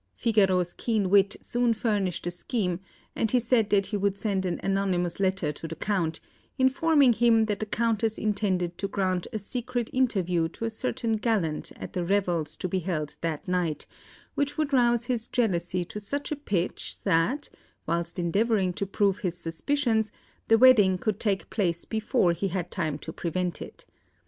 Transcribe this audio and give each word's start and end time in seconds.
Figaro's 0.15 0.73
keen 0.73 1.11
wit 1.11 1.35
soon 1.41 1.75
furnished 1.75 2.25
a 2.25 2.31
scheme, 2.31 2.79
and 3.15 3.29
he 3.29 3.39
said 3.39 3.69
that 3.69 3.85
he 3.85 3.97
would 3.97 4.17
send 4.17 4.47
an 4.47 4.59
anonymous 4.63 5.19
letter 5.19 5.51
to 5.51 5.67
the 5.67 5.75
Count, 5.75 6.19
informing 6.57 7.13
him 7.13 7.45
that 7.45 7.59
the 7.59 7.67
Countess 7.67 8.17
intended 8.17 8.79
to 8.79 8.87
grant 8.87 9.27
a 9.31 9.37
secret 9.37 9.91
interview 9.93 10.49
to 10.49 10.65
a 10.65 10.71
certain 10.71 11.11
gallant 11.11 11.71
at 11.75 11.93
the 11.93 12.03
revels 12.03 12.57
to 12.57 12.67
be 12.67 12.79
held 12.79 13.15
that 13.21 13.47
night, 13.47 13.85
which 14.33 14.57
would 14.57 14.73
rouse 14.73 15.05
his 15.05 15.27
jealousy 15.27 15.85
to 15.85 15.99
such 15.99 16.31
a 16.31 16.35
pitch 16.35 16.97
that, 17.03 17.51
whilst 17.85 18.17
endeavouring 18.17 18.73
to 18.73 18.87
prove 18.87 19.19
his 19.19 19.37
suspicions, 19.37 20.11
the 20.47 20.57
wedding 20.57 20.97
could 20.97 21.19
take 21.19 21.47
place 21.51 21.85
before 21.85 22.33
he 22.33 22.47
had 22.47 22.71
time 22.71 22.97
to 22.97 23.13
prevent 23.13 23.61
it. 23.61 23.85